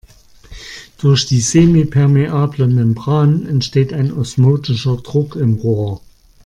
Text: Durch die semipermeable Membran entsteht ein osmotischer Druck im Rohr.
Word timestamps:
Durch 0.97 1.27
die 1.27 1.41
semipermeable 1.41 2.65
Membran 2.67 3.45
entsteht 3.45 3.93
ein 3.93 4.11
osmotischer 4.11 4.97
Druck 4.97 5.35
im 5.35 5.57
Rohr. 5.57 6.01